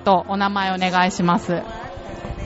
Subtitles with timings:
[0.00, 1.62] とお名前お願いします。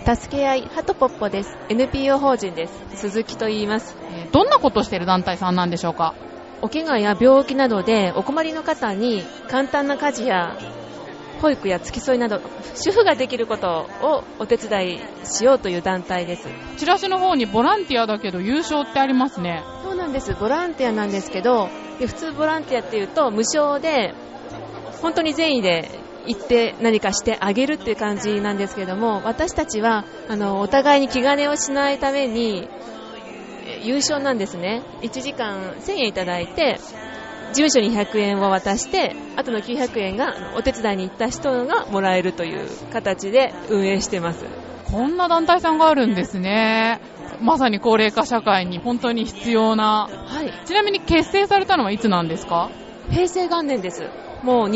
[0.04, 1.56] 助け合いハトポッポです。
[1.70, 2.72] NPO 法人です。
[2.96, 3.96] 鈴木と言います。
[4.10, 6.14] えーどんなことをしている団体さんなんでしょうか？
[6.60, 10.56] お怪我や病気などでお困りの方に簡単な家事や
[11.40, 12.40] 保育や付き添いなど
[12.74, 16.48] 主婦ができることをお手伝いしようという団体です。
[16.78, 19.62] チラシの方にボランティアだけど優勝ってありますね。
[19.84, 20.34] そうなんです。
[20.34, 21.68] ボランティアなんですけど
[22.00, 24.14] で普通ボランティアっていうと無償で
[25.02, 25.90] 本当に善意で
[26.26, 32.68] 行って何かしてあげるっていう感じなんですけども私たちはあのお互いに気兼ねをしないために
[33.66, 34.82] え優勝なんですね。
[35.02, 36.78] 1時間1000円いただいて
[37.52, 44.44] 事務所に100円を渡してあとの900円がお手伝いに行った人がもらえるという形で運営してます。
[44.90, 47.00] こんな団体さんがあるんですね。
[47.40, 50.08] まさに高齢化社会に本当に必要な。
[50.08, 50.52] はい。
[50.66, 52.70] ちなみに結成されたのはいつなんですか？
[53.10, 54.04] 平成元年です。
[54.42, 54.68] もう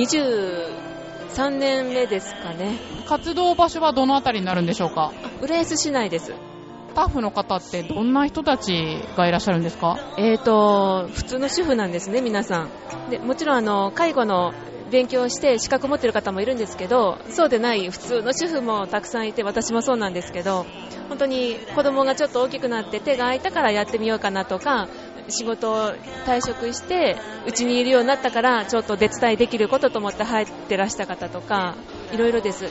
[1.29, 2.79] 23年目ですかね。
[3.07, 5.13] 活動場所はどのあたりになるんでしょうか？
[5.43, 6.27] 浦安市内です。
[6.27, 9.99] スタッフの方ってどんな人たちがいらっしゃるんですか？
[10.19, 12.71] えーと普通の主婦なんですね皆さん。
[13.11, 14.53] でもちろんあの介護の
[14.91, 20.65] 勉強をして資格を持っている方もいるんですけどそうでない普通の主婦もたくさんいて私もそうなんですけど
[21.11, 24.89] 本当に子供がちょっと大きくなって手が空いたからやってみようかなとか
[25.29, 25.93] 仕事を
[26.27, 31.77] 退職してうちにいるようになったからちょっと手伝いできることと思って入ってらした方とか
[32.13, 32.65] いろいろです、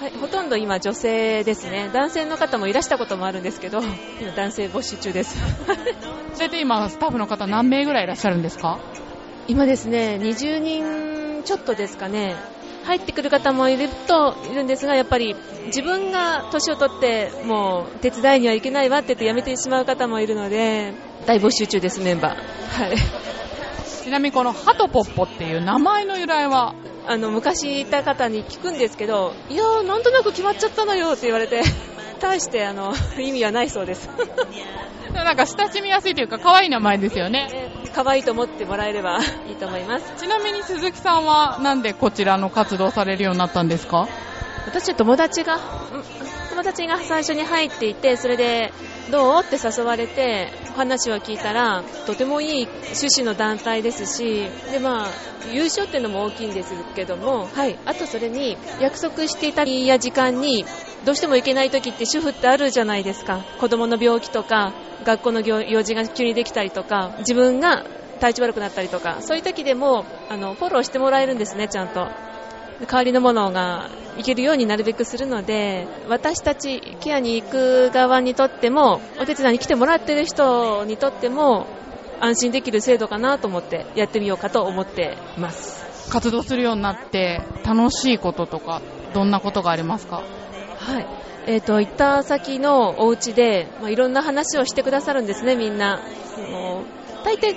[0.00, 1.90] はい、ほとんど今女性ですね。
[1.92, 3.80] 男性の方もいらしたこともあるんですけど
[4.20, 5.36] 今男性募集中です。
[6.34, 8.78] それで今スタッフの方何名ぐらいいらっしゃるんですか？
[9.48, 12.34] 今ですね20人ちょっとですかね
[12.86, 15.34] 入ってくる方もいるといるんですがやっぱり
[15.66, 20.94] 自分が年を取ってもう手伝いには行けないわって言って辞めてしまう方もいるので
[21.26, 22.36] 大募集中ですメンバー。
[22.36, 22.96] はい。
[24.04, 26.74] ちなみにこのハトポッポっていう名前の由来は？
[27.08, 31.62] あの昔いた方に聞くんですけどいやーなんとなく決まっちゃったのよって言われて
[32.20, 34.08] 大してあの意味はないそうです
[35.24, 37.70] なんか親しみやすいというか可愛い名前ですよね。
[37.94, 39.18] 可愛いと思ってもらえれば
[39.48, 40.12] いいと思います。
[40.18, 44.08] ちなみに鈴木さんはなんでこちらの活動されるようになったんですか？
[44.66, 45.58] 私は友達が、う
[46.24, 46.25] ん
[46.56, 48.72] 友達が最初に入っていて、それで、
[49.10, 55.06] どうって誘われて、話を聞いたら、とてもいい趣旨の団体ですし、で、まあ、
[55.52, 57.78] 優勝っていうのも大きいんですけども、はい。
[57.84, 60.64] あとそれに、約束していた日や時間に、
[61.04, 63.44] どうしても行けない時って主婦ってあるじゃないですか。
[63.60, 64.72] 子供の病気とか、
[65.04, 67.84] 学校の行用事が急にできたりとか、自分が
[68.18, 72.08] 体調悪くなったりとか、そういう時でも、あの、フォローしてもらえるんですね、ちゃんと。
[72.86, 81.66] 代わりのものがいけるようになるべくするので私たちケアに行く側にとってもお手伝いに来てもらってる人にとっても
[82.20, 86.10] 安心できる制度かなと思ってやってみようかと思ってます。
[86.10, 88.80] 活動するようになって楽しいこととか
[89.12, 90.22] どんなことがありますか？
[90.78, 91.06] はい。
[91.48, 96.00] えー、と行った先のお家で、まあ、いろんな話をしてくださるんですねみんな。
[97.24, 97.54] 大抵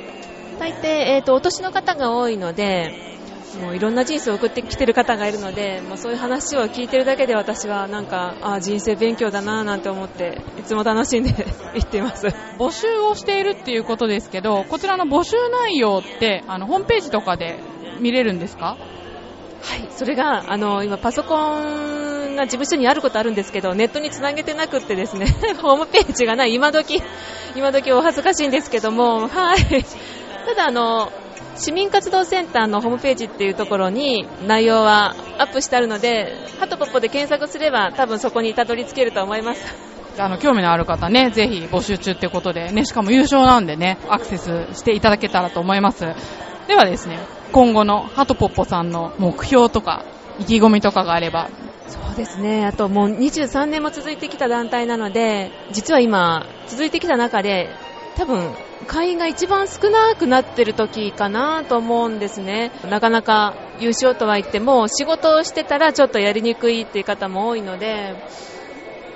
[0.59, 3.08] 大抵、えー、とお年の方が多いので
[3.57, 11.29] もういろんな人生を送ってきてる方がいるので、もうそういう話を聞いてるだけで私はなんか、あ人生勉強だななんて思って、いつも楽しんで
[11.75, 12.27] 行っています。
[12.57, 17.57] 募集をしているっていうことですけどこちらの募集内容ってあのホームページとかで
[17.99, 18.77] 見れるんですか？
[19.61, 25.25] はい、それが、あの、今パソコンが事務所にあることあるんですけど、ネットにつなげてなくってですね、
[25.61, 27.01] ホームページがない、今時、
[27.55, 29.57] 今時お恥ずかしいんですけども、はい。
[30.47, 31.11] ただあの、
[31.59, 39.75] 市民活動センターのホームページっていうところに内容はアップしてあるので、ハトポッポで検索すれば多分そこにたどり着けると思います。
[40.17, 46.06] あの興味のある方ねぜひ募集中ってことでねしかも優勝なんでねアクセスしていただけたらと思います
[46.67, 47.19] ではですね
[47.53, 50.03] 今後のハトポッポさんの目標とか
[50.38, 51.47] 意気込みとかがあれば
[51.88, 52.65] そうですね。
[52.65, 57.69] あともう23年も続いてきた団体なので、実は今、続いてきた中で、
[58.19, 58.54] 多分、
[58.86, 62.69] 会員が一番少なくなってる時かなと思うんですね。
[62.89, 68.16] なかなか優勝とは言っても、仕事をしてたらちょっとやりにくいっていう方も多いので、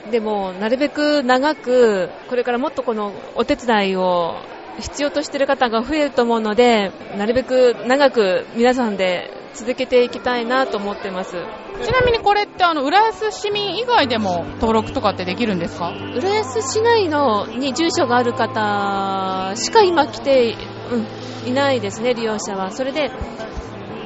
[0.10, 4.38] でも、なるべく長く、これからもっとこのお手伝いを
[4.80, 11.32] 必要としてる方が増えると思うので、なるべく長く皆さんで続けていきたいなと思ってます。
[11.32, 15.92] ちなみにこれってあの浦安市民以外でも登録とかってできるんですか？
[16.16, 20.56] 浦安市内のに住所がある方しか今来て、
[20.92, 22.72] うん、いないですね、利用者は。
[22.72, 23.12] それで、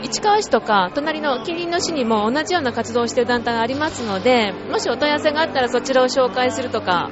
[0.04, 7.10] 市川市とか隣の近隣の市にも同じような活動をしている団体がありますのでもしお問い合わせがあったらそちらを紹介するとか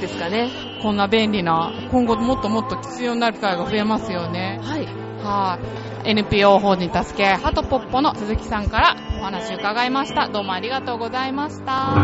[0.00, 0.48] ですかね
[0.80, 4.60] こんな便利な、今後もっともっと必要になる機会が増えますよね。
[4.62, 5.58] はいは
[6.04, 6.10] い。
[6.10, 10.28] NPO 法人助け合いハトポッポの鈴木さんからお話伺いました。
[10.28, 11.94] どうもありがとうございました。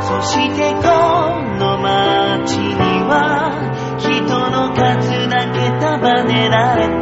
[0.00, 0.82] そしてこ
[1.58, 2.74] の街に
[3.04, 3.52] は
[3.98, 4.10] 人
[4.50, 6.97] の数だけ束ねられた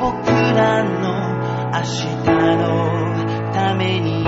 [0.00, 1.36] 僕らの
[1.72, 2.26] 明日
[2.58, 4.25] のために